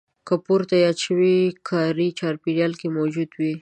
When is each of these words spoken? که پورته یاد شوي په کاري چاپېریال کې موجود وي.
که 0.27 0.35
پورته 0.45 0.75
یاد 0.85 0.97
شوي 1.05 1.37
په 1.51 1.61
کاري 1.69 2.07
چاپېریال 2.19 2.73
کې 2.79 2.87
موجود 2.97 3.29
وي. 3.39 3.53